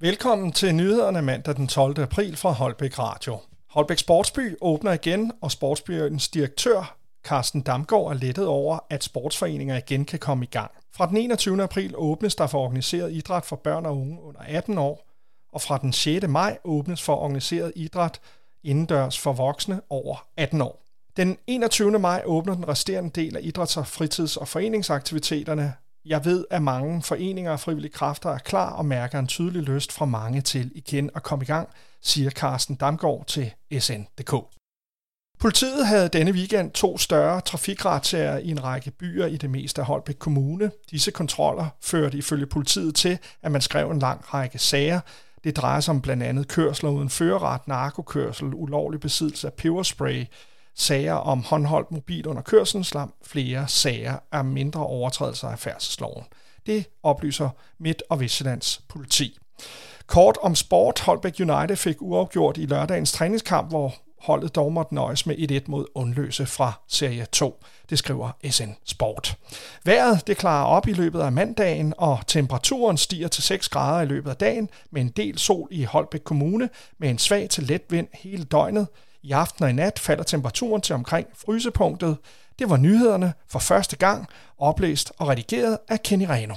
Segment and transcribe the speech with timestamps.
[0.00, 2.00] Velkommen til nyhederne mandag den 12.
[2.00, 3.38] april fra Holbæk Radio.
[3.70, 10.04] Holbæk Sportsby åbner igen, og Sportsbyens direktør, Carsten Damgaard, er lettet over, at sportsforeninger igen
[10.04, 10.70] kan komme i gang.
[10.96, 11.62] Fra den 21.
[11.62, 15.08] april åbnes der for organiseret idræt for børn og unge under 18 år,
[15.52, 16.28] og fra den 6.
[16.28, 18.20] maj åbnes for organiseret idræt
[18.64, 20.82] indendørs for voksne over 18 år.
[21.16, 21.98] Den 21.
[21.98, 25.74] maj åbner den resterende del af idræts- og fritids- og foreningsaktiviteterne
[26.06, 29.92] jeg ved, at mange foreninger og frivillige kræfter er klar og mærker en tydelig lyst
[29.92, 31.68] fra mange til igen at komme i gang,
[32.02, 34.34] siger Carsten Damgaard til SN.dk.
[35.38, 39.86] Politiet havde denne weekend to større trafikretsager i en række byer i det meste af
[39.86, 40.70] Holbæk Kommune.
[40.90, 45.00] Disse kontroller førte ifølge politiet til, at man skrev en lang række sager.
[45.44, 50.24] Det drejer sig om blandt andet kørsler uden førerret, narkokørsel, ulovlig besiddelse af peberspray,
[50.76, 56.24] sager om håndholdt mobil under kørselen, slam flere sager af mindre overtrædelser af færdselsloven.
[56.66, 59.38] Det oplyser Midt- og Vestjyllands politi.
[60.06, 61.00] Kort om sport.
[61.00, 65.86] Holbæk United fik uafgjort i lørdagens træningskamp, hvor holdet dog måtte nøjes med 1-1 mod
[65.94, 67.64] undløse fra Serie 2.
[67.90, 69.36] Det skriver SN Sport.
[69.84, 74.06] Vejret det klarer op i løbet af mandagen, og temperaturen stiger til 6 grader i
[74.06, 76.68] løbet af dagen, med en del sol i Holbæk Kommune,
[76.98, 78.86] med en svag til let vind hele døgnet.
[79.26, 82.16] I aften og i nat falder temperaturen til omkring frysepunktet.
[82.58, 84.26] Det var nyhederne for første gang,
[84.58, 86.54] oplæst og redigeret af Kenny Reno.